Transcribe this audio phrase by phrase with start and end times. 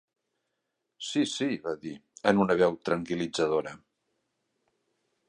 [1.07, 1.93] "Sí, sí", va dir,
[2.31, 3.75] en una veu tranquil·litzadora.